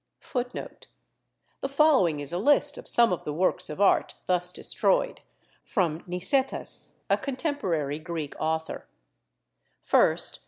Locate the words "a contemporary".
7.07-7.99